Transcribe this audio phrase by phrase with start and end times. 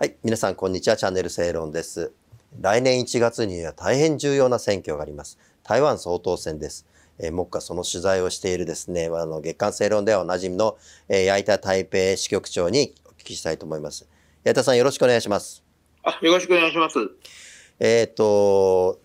[0.00, 0.16] はい。
[0.24, 0.96] 皆さん、こんにちは。
[0.96, 2.10] チャンネル正論です。
[2.58, 5.38] 来年1月には大変重要な選挙があります。
[5.62, 6.86] 台湾総統選です。
[7.18, 10.78] えー、目下その取材をしているですね、あの、月刊正論ではおなじみの、
[11.10, 14.08] えー、矢板台北支局長にお聞きしたいと思います。
[14.42, 15.62] 矢板さん、よろしくお願いします。
[16.02, 16.96] あ、よろしくお願いします。
[17.78, 18.98] えっ、と、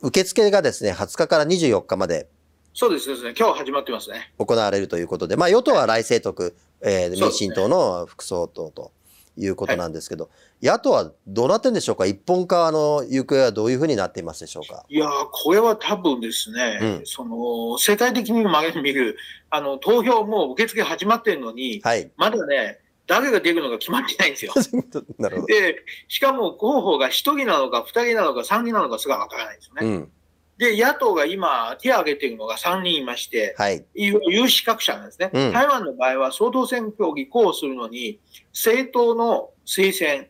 [0.00, 2.28] 受付がですね、20日から24日まで
[2.72, 3.34] そうですね。
[3.36, 4.32] 今日始まってますね。
[4.38, 8.92] 行われるということで、まあ、与党は来清徳、えー、民進党の副総統と
[9.36, 10.30] いうことなんですけど、は
[10.60, 12.06] い、野党はどうなってんでしょうか？
[12.06, 14.84] 一本化の行方はどういうふうになっていますでしょうか？
[14.88, 18.44] いやこれは多分ですね、うん、その、世界的に
[18.82, 19.16] 見る、
[19.50, 24.52] あの、投票も受付始まってるのに、はい、まだね、誰が出るのか決まってないんですよ。
[25.18, 25.46] なるほど。
[25.46, 29.86] で、しかも候補が1人なのか2人なのか3人なのかすらわからないんですよね。
[29.86, 30.12] うん
[30.58, 38.20] で、野党が今手を挙げているのが3人いまして、はい、有資格者なんですね、うん、台湾の場合は総統選挙を立候補するのに、
[38.52, 40.26] 政党の推薦、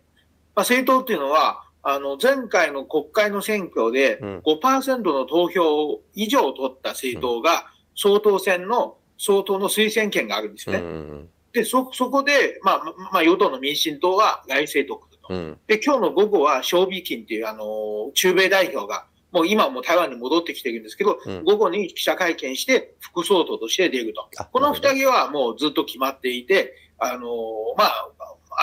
[0.54, 10.78] まあ、政党っていうのは、あの、前回の国会の選挙で5%の投票以上を取った政党が、総統選の、総統の推薦権があるんですね。
[10.78, 15.18] うん、で、そ、そこで、まあ、まあ、与党の民進党は来政徳と。
[15.30, 24.26] うん、で、今日の午後は、小美金っていう、あの、中米代表が、もう今も台湾に戻ってきてるんですけど、うん、午後に記者会見して、副総統として出ると。
[24.50, 27.22] この二人はもうずっと決まっていて、あのー、
[27.76, 28.08] まあ、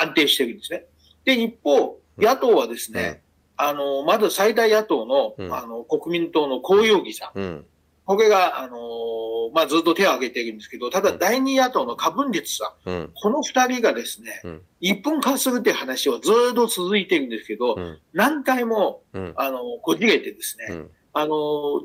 [0.02, 0.86] 安定してるんですね。
[1.26, 3.22] で、一方、野党はですね、
[3.60, 7.66] うん、あのー、まず最大野党の、うん、あの、国民党の公用議さん。
[8.08, 13.10] うん、これが、あのー、まあ、ずっと手を挙げてるんですけど、ただ第二野党のカブンリツさん。
[13.14, 14.42] この二人がですね、
[14.80, 17.78] 一本化するって話はずっと続いてるんですけど、
[18.14, 19.04] 何回も、
[19.36, 21.36] あの、こじれてですね、あの、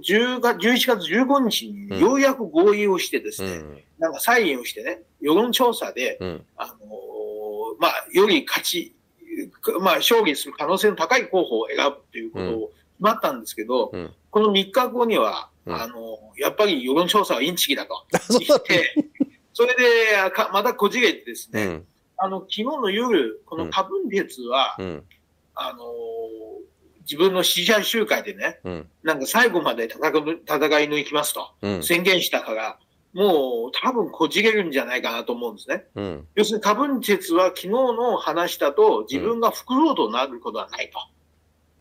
[0.02, 6.74] 10月、11月15日にようやく合意をしてですね、うん、なんかサインをしてね、世論調査で、うん、あの、
[7.78, 8.94] まあ、より勝ち、
[9.82, 18.94] まあ、勝利する可能性の高い候補を選ぶということを決まったんですけど、うん、この3日後には、あの、やっぱり世論調査はインチキだと言って、
[19.54, 19.82] それで
[20.52, 21.82] またこじれてですね、
[22.16, 24.76] あの、昨日の夜、このカブン鉄は、
[25.54, 25.78] あの、
[27.02, 32.78] 自分の支持者集会でね、うん、なんか最後まで戦戦い抜きますと、うん、宣言したから、
[33.14, 35.86] もう多分こじれるんじゃないかなと思うんですね。
[35.94, 40.98] うん、要するにカブン鉄は昨日の話だと自分が副総統になることはないと。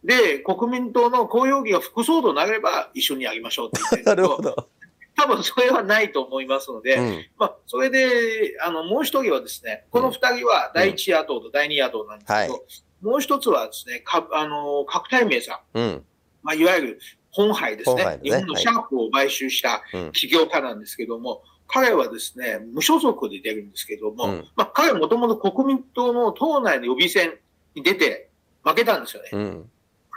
[0.08, 4.70] で、国民党の公用議が副総統になれば一緒にやりましょうって言ってなるほど。
[5.18, 12.62] 多分それはないと思いますので、うん、まあ、それで、あの、もう一人はですね、この二人は第一野党と第二野党なんですけど、はい
[13.02, 15.78] もう一つはですね、か、あの、核対名さん。
[15.78, 16.06] うん。
[16.42, 18.04] まあ、いわゆる本杯ですね。
[18.04, 27.38] ね日本のシャープを買収した起業家なんですけども、うん、彼はですね、無所属で出るんですけども、うん、まあ、彼はもともと国民党の党内の予備選
[27.76, 28.30] に出て
[28.64, 29.64] 負けたんですよね。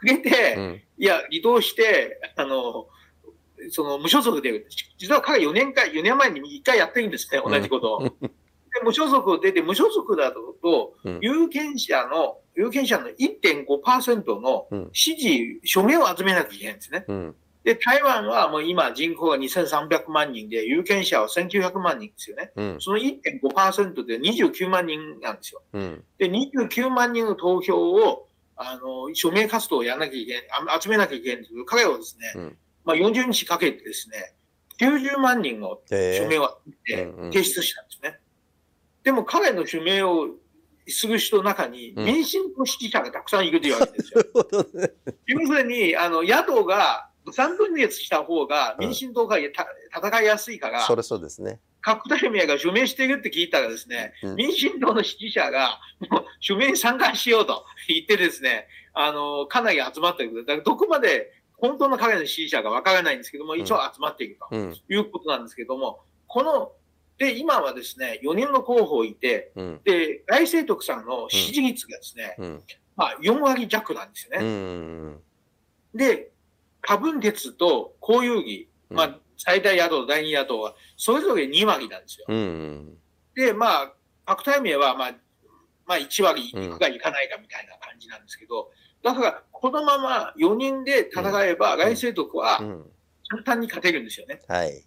[0.03, 2.87] うん、負けて、いや、離党して、あの、
[3.71, 4.65] その無所属で。
[4.97, 8.03] 実は彼4年か、4年前に1回やってるんですね、同じことを。
[8.03, 17.05] で無所属を出て、無所属だと、有権者の、有権者の1.5%の支持、署名を集めなきゃいけないんですね。
[17.09, 17.35] うん、
[17.65, 22.53] で、台湾はもう今人口が2300万人で、有権者は1900万人ですよね。
[22.55, 25.63] うん、その1.5%で29万人なんですよ。
[25.73, 28.29] うん、で、29万人の投票を、
[28.63, 34.35] あの、署名活動をやらなきゃいけない、集めなきゃいけないんですけど、彼はですね、うん、まあ40日かけてですね、
[34.79, 38.21] 90万人の署名を提出したんですね。
[39.03, 40.29] でも彼の署名を
[40.87, 44.23] する人の中に民進党支持者がたくさんいるというわけですよ。
[45.27, 51.61] 要するに、あの、野党が三分裂した方が民進党が戦いやすいから、それそうですね。
[51.83, 55.81] 各大名が署名しているって聞いたらですね、うん、民進党の支持者が
[56.11, 60.45] もう署名に参加しようと言ってですね、あの、かなり集まっている。
[60.45, 64.55] だからどこまで本当の彼の支持者がわからないんですけども、一応集まっていると
[64.89, 66.73] いうことなんですけども、この、
[67.19, 72.63] で、今はですね、4人の候補いて、うん、で、来清徳さんの支持率がですね、うん、
[72.97, 74.47] まあ4割弱なんですよね。
[74.47, 75.21] うん、
[75.95, 76.31] で、
[76.81, 82.27] 過分鉄と公有議、まあ、最大野党と第二野党は、それぞれ2割なんですよ。
[82.29, 82.99] うん、
[83.35, 83.93] で、まあ、
[84.27, 85.15] 白対名は、まあ、
[85.87, 88.71] まあ、1割いくかいかないかみたいな感じなんですけど、
[89.03, 92.59] だから、このまま4人で戦えば、来清徳は
[93.29, 94.43] 簡単に勝てるんですよね。
[94.47, 94.85] はい。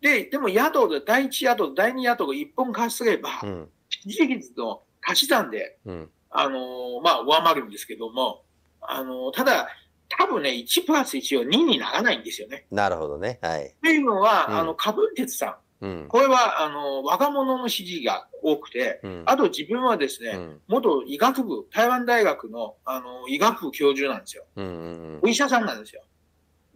[0.00, 8.44] で、でも野党で、第一野党、第二野党が一本化すれば、うん、支持率の足し算で、うん、あのー、まあ、上回るんですけども、
[8.80, 9.68] あのー、ただ、
[10.10, 12.66] 多分ね、1プラス1は2にならないんですよね。
[12.70, 13.38] なるほどね。
[13.40, 13.66] はい。
[13.68, 24.44] っていうのは、うんあの、過分鉄さうん、これは、あの、若者の支持が多くて、うん、あと自分はですね、うん、元医学部、台湾大学の、あの、医学部教授なんですよ。
[24.56, 24.76] うんうんう
[25.16, 26.02] ん、お医者さんなんですよ。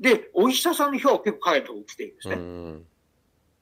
[0.00, 2.34] で、お医者さんの票を結構彼と来てるんですね。
[2.36, 2.86] うんうん、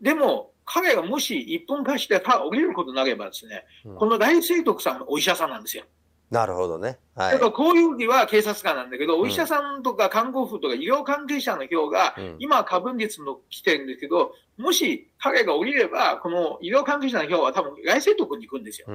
[0.01, 3.65] でも、彼がもし一本化して降りることになればですね、
[3.97, 5.85] この大聖徳さんのお医者さんなんですよ。
[6.33, 6.99] なるほどね。
[7.15, 7.33] はい。
[7.33, 18.87] だからこういう時は警察官なんだけど、お医者さんとか看護婦とか医療関係者の票が、今は過分率の来てるんですけど、もし彼が降りれば、この医療関係者の票は多分外政徳に行くんですよ。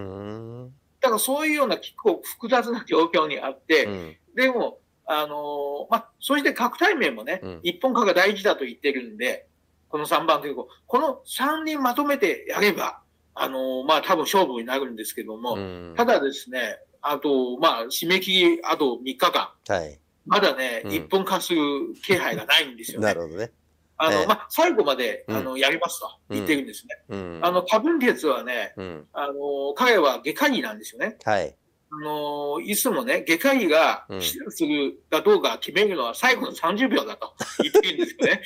[1.00, 9.48] だからそういうような結構複雑な状況にあって、うん、でも、あのー、まあ、そして核対面もね、うん、一本化が大事だと言ってるんで、
[9.90, 10.68] この3番というこ
[11.00, 13.00] の3人まとめてやれば、
[13.36, 16.80] あのー、まあ、多分勝負になるんですけども、うん、ただですね、
[17.10, 19.50] あと、まあ、締め切り、あと3日間。
[19.68, 20.00] はい。
[20.26, 21.62] まだね、一、うん、本化する
[22.04, 23.08] 気配がないんですよね。
[23.08, 23.52] なるほどね。
[23.98, 26.96] あの、えー、まあ、最後まで、あの、やりますと言ってるんですね。
[27.10, 29.34] うん、あの、多分鉄はね、うん、あの、
[29.76, 31.18] 彼は外科医なんですよね。
[31.24, 31.56] はい。
[31.90, 37.34] あの、いつもね、外科医がするかどうか決めるのは最後の30秒だと
[37.64, 38.42] 言ってるんですよね。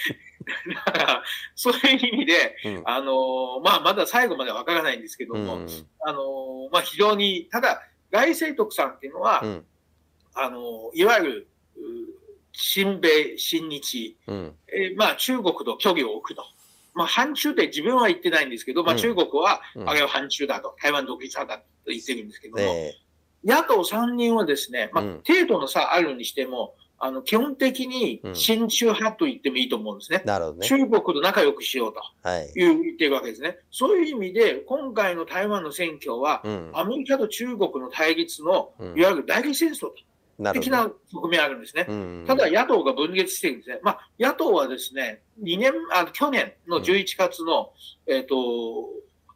[0.85, 1.23] だから、
[1.55, 5.67] そういう意味で、うん、あの、まあ、まだ最後までわからないんですけども、うん、
[6.01, 7.81] あの、まあ、非常に、ただ、
[8.11, 9.65] 外聖徳さんっていうのは、うん、
[10.35, 11.47] あの、いわゆる、
[12.53, 16.43] 新米、新日、うん、えー、まあ中国と距離を置くと。
[16.93, 22.63] まあ反中って自分は言ってないんですけど、まあ中国は、あれは反中だと、台湾独立派だと言ってるんですけども、
[23.45, 30.21] 野党3人はですね、まあ程度の差あるにしても、あの、基本的に親中派と言ってもいいと思うんですね。
[30.23, 30.67] なるほどね。
[30.67, 32.01] 中国と仲良くしようと。
[32.21, 32.45] はい。
[32.55, 33.57] いう、言ってるわけですね。
[33.71, 39.95] そういう意味で、今回の台湾の選挙は、うん、アメリカと中国の対立の、いわゆる代理戦争と。
[40.53, 41.85] 的な側面あるんですね。
[42.25, 43.79] ただ野党が分裂してるんですね。
[43.83, 47.71] まあ、野党はですね、2年、あ去年の11月の、
[48.07, 48.35] うん、えっ、ー、と、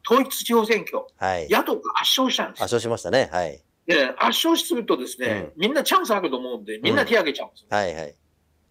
[0.08, 2.62] 統一地方選挙、はい、野党が圧勝したんです。
[2.62, 3.28] 圧勝しましたね。
[3.32, 3.60] はい。
[3.86, 8.14] で、圧勝するとですね、うん、みんなチャンスあると思うんで、みんな手挙げちゃうんです、うん、はいはい。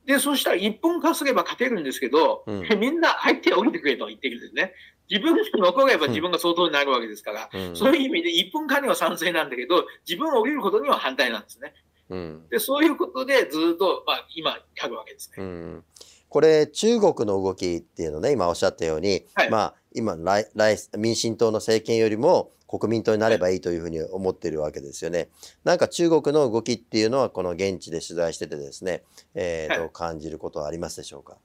[0.05, 4.73] で、そしたら一本化すれば勝てるんですけど、うん、みんな入って降りてくれと言ってるんですね。
[5.09, 11.73] 自分が残れば自分が相当になるわけですから、うん、そういう意味で一本化には賛成なんだけど、自分を降りることには反対なんですね。
[12.09, 15.43] うん、でそういうことでずっと、まあ、今、書くわけですね。
[15.43, 15.83] うん。
[16.29, 25.29] これ中国の動きっていうのね今おっしゃったように、はい、まあ今来来民進党の政権よりも国民党になればいいというふうに思ってるわけですよね。
[25.63, 29.03] なんか中国の動きっていうのはこの現地で取材しててですね、
[29.33, 31.37] えー、と感じることはありますでしょうか？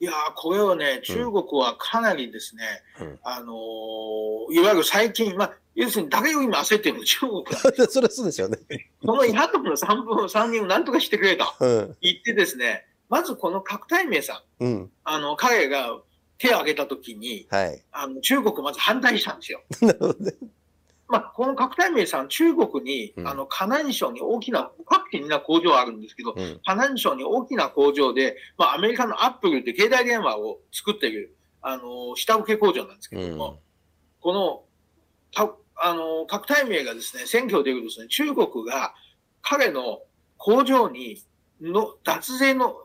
[0.00, 2.62] いやこれはね、中国はかなりですね、
[3.00, 7.04] うん、あのー、いわゆる最近、まあ、要するに誰よりも焦ってるの？
[7.04, 7.44] 中国
[7.90, 8.58] それそうですよね。
[9.04, 11.44] この野党の3分、3人を何とかしてくれと
[12.00, 16.00] 言ってですね、うん、まずこの核対名さん、うん、あの、彼が
[16.38, 19.62] 手を挙げたときに、はい、あの中国まず反対したんですよ。
[19.82, 20.32] なるほどね。
[21.08, 33.56] まあ、この核対名さん、中国に、うん、あの、河南省に大きな、各地にな工場あるんですけど、うん、河南省に大きな工場で、まあ、アメリカのアップルって携帯電話を作っている、あの、下請け工場なんですけども、うん、
[34.20, 34.64] この、
[35.32, 38.94] たあの、核対名がですね、選挙でいうとですね、中国が
[39.40, 40.02] 彼の
[40.36, 41.22] 工場に
[41.60, 42.76] の脱税の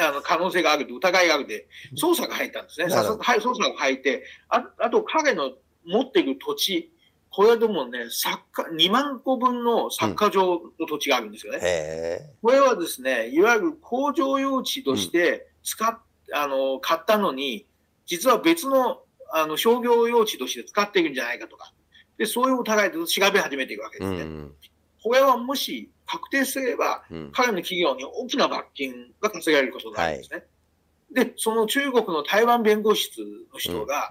[0.00, 2.86] あの可能性があると疑いがあるで、捜査が入ったんですね。
[2.86, 3.02] は
[3.36, 5.52] い、捜査が入って、ああと彼の
[5.86, 6.92] 持っている土地、
[7.30, 12.18] これでもね、サッカー、2万個分のサッカー場の土地があるんですよね。
[12.42, 17.66] うん、これはですね、いわゆる工場用地として使っ、うん、あの、買ったのに、
[18.06, 21.72] 実は別の、あの、商業用地として使っているんじゃないかとか。
[22.16, 24.22] で、そういう疑いで調べ始めていくわけですね。
[24.22, 24.54] うん、
[25.08, 30.44] これはもし確定すれば、彼の企業に大きな罰金が課せられることになるんですね。
[31.16, 34.10] はい、で、その中国の台湾弁護室の人が、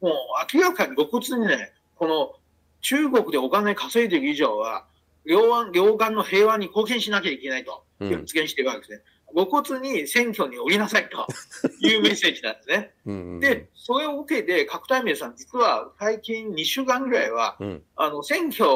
[0.00, 0.14] もう
[0.54, 2.32] 明らかに露骨にね、この
[2.80, 4.86] 中国でお金稼いでる以上は、
[5.26, 9.02] 両岸両岸の平和に貢献しなきゃいけないと発言しているわけですね。
[9.34, 11.26] 露骨に選挙に降りなさいと
[11.80, 12.94] いうメッセージなんですね。
[13.40, 18.66] で、それを受けて、角田明さん、実は最近2週間ぐらいは、うん、あの、選挙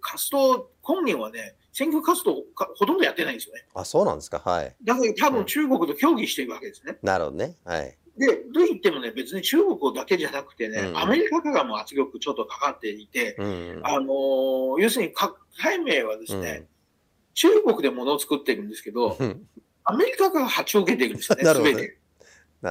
[0.00, 3.66] 活動、本人はね、選挙活動ほとんどやってないんですよね。
[3.74, 4.38] あ、そうなんですか？
[4.42, 4.74] はい。
[4.82, 6.96] だから多分中国と協議しているわけですね。
[7.00, 7.56] うん、なるほどね。
[7.64, 7.94] はい。
[8.16, 15.12] で、と言ってもね、別に中国だけじゃなくてね、うん、アメリカからも圧力ちょっとかかっていて、うん、あのー、要するに、
[15.60, 16.66] 対名はですね、うん、
[17.34, 19.16] 中国で物を作ってるんですけど、
[19.84, 21.98] アメリカから発注を受けてるんですよね、 すべて。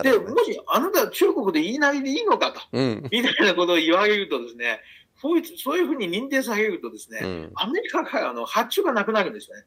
[0.04, 4.82] で、もし、あなた中国で言いなりでいいのかと、みたいなことを言われるとですね、
[5.22, 9.66] そういうそういうふうに認定されるとですね、アメリカからの発注がなくなるんですよね。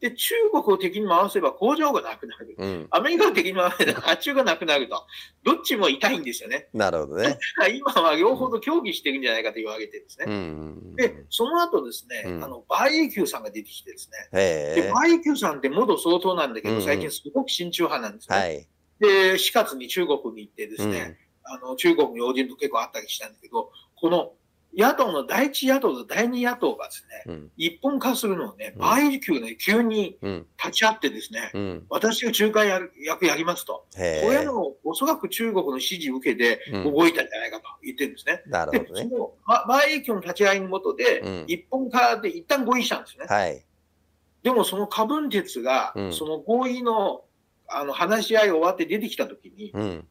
[0.00, 2.54] で、中国を敵に回せば工場がなくなる。
[2.56, 5.04] うん、アメリカを敵に回せば 発注がなくなると。
[5.42, 6.68] どっちも痛いんですよね。
[6.72, 7.36] なるほどね。
[7.74, 10.26] 今は両方と協議してるんじゃないかと言われてですね。
[10.28, 14.82] うん、で、その後ですね、うん、あの、バーエキューさんが出てきてですね。
[14.82, 18.36] で、バーエキューさんって元総統なんだけど、最近すごく親中派なんですね。
[18.36, 18.68] はい、
[19.00, 24.34] で、4月に中国に行ってですね、あの、中国の要人と結構会ったりしたんだけど、この
[24.76, 30.18] 野党の第一野党と第二野党がですね、うん、一本化するのをね、倍級ね、急に
[30.56, 33.86] 立ち会ってですね、うん、私が仲介役やりますと。
[33.92, 38.42] これのおそらく中国の指示を受けて動いたんじゃないかと言ってるんですね。
[38.46, 39.04] なるほどね。
[39.04, 43.26] で、その、ま、倍級の立ち会いのもとで、一本化で一旦合意したんですね。
[43.28, 43.64] はい。
[44.42, 47.24] でもその過分鉄が、その合意の、
[47.66, 50.08] あの、話し合いが終わって出てきたときに、うん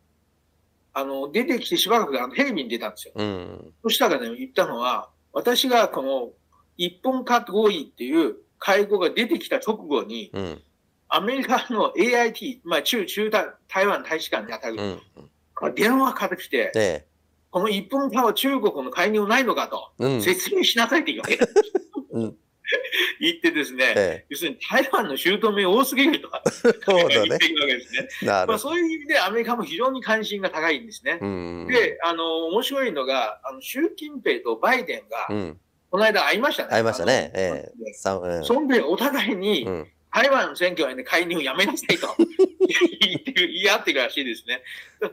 [0.97, 3.13] あの、出てきてしばらくあのテレビに出たんですよ。
[3.15, 6.31] うん、そしたらね、言ったのは、私がこの
[6.75, 10.61] 一本化合意っていう会合が出てきた直後に、うん、
[11.07, 14.99] アメリカの AIT、まあ中、中台湾大使館に当たる、
[15.61, 17.05] うん、電話かかってきて、
[17.51, 21.37] この一本化は中国の介入ないのかと、説明しなさいって言うわけ。
[21.37, 22.33] です。
[23.19, 26.73] 言ってですね、ええ、要するに台湾の姑多すぎるとか、 そう
[27.09, 28.07] だね、言っているわけですね。
[28.25, 31.19] まあ、そういう意味でアメリカも非常に関心が高いんですね。
[31.67, 35.59] で、あの、面白いのが、あの習近平とバイデンが、うん、
[35.89, 36.69] この間会いましたね。
[36.69, 37.31] 会いましたね。
[37.33, 37.93] ええ。
[37.93, 44.61] そんで、お互いに、うん台湾選挙への介入をやめなさいと言って言い合ってるらしいですね。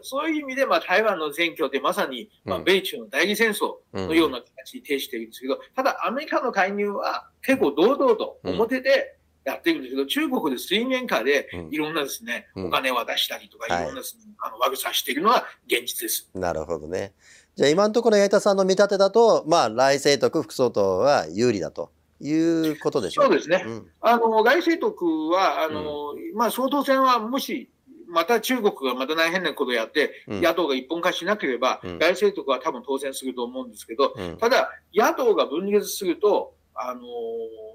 [0.03, 16.31] そういう意味で、まあ、台湾の選挙ってまさに、まあ、米中の代理戦争のような形に呈しているんですけど、ただアメリカの介入は結構堂々と表でやっているんですけど、中国で水面下でいろんなですね、お金を渡したりとか、いろんなですね、あの、悪さしているのは現実です。
[16.35, 17.13] なるほどね。
[17.55, 21.93] じゃあ今のところ矢田さんの見立てだと、まあ、来清徳副総統は有利だと。
[22.21, 23.27] いうことでしょう。
[23.27, 23.65] そうですね。
[23.67, 27.71] うん、あの、外政徳は、あの、うん、まあ、総統選はもし、
[28.07, 37.03] また中国がまた大変なことをやって、うん、野党が一本化しなければ、外政徳は多分当選すると思うんですけど、ただ、野党が分裂すると、あの、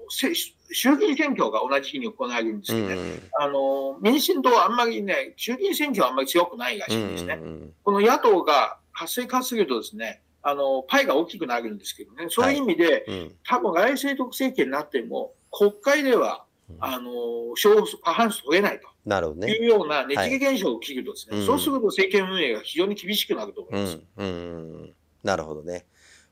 [0.08, 7.38] 衆議院選挙が同じ日に行われるんですけどね、あの、民進党はあんまりね、衆議院選挙はあんまり強くないらしいんですね。
[7.82, 16.44] この野党が活性化するとですね、あの、パイが大きくなるんですけどね、そういう意味で、はいうん、多分外政特政権になっても、国会では、
[16.78, 17.10] あの、
[17.56, 18.88] 少数、過半数取れないと。
[19.04, 19.52] なるほどね。
[19.52, 23.98] いうようなねじ現象を起きるとですね、はい、そうすると政権運営が非常に厳しくなると思います。
[24.16, 24.30] うん、う
[24.84, 25.86] ん、なるほどね。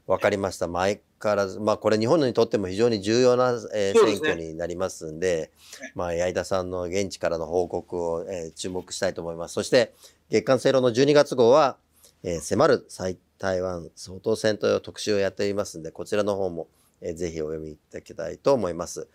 [0.06, 0.68] わかりました。
[0.68, 5.50] 前からず、まあこれ日本にとっても非常に重要な、えー、選挙になりますんで、
[5.94, 9.54] まあ矢井田さんの現地からの報告を、えー、注目したいと思います。
[9.54, 9.94] そして
[10.30, 11.76] 月刊正論の12月号は、
[12.22, 16.68] えー、迫る最台湾総統選という特集をやっていますんで、こちらの方も、
[17.00, 19.08] えー、ぜひお読みいただきたいと思います。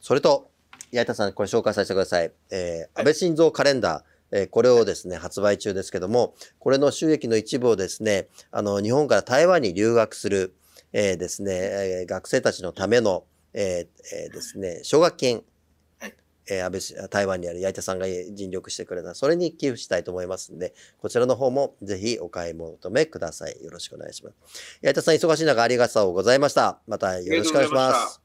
[0.00, 0.50] それと、
[0.92, 2.32] 八板さん、これ紹介させてください。
[2.50, 4.14] えー、安倍晋三カレンダー。
[4.30, 10.54] えー、これをですね、発売中ですけども、これの収益の一部をですね、あの、日本から台湾に留学する、
[10.92, 15.44] えー、ですね、えー、学生たちのための、えーえー、ですね、奨学金
[16.48, 23.62] えー、安倍台湾にある矢板さんが尽力してくれた、それに寄付したいと思いますんで、こちらの方もぜひお買い求めください。
[23.62, 24.78] よろしくお願いします。
[24.82, 26.80] 矢板さん、忙しい中ありがとうございました。
[26.86, 28.23] またよろしくお願いします。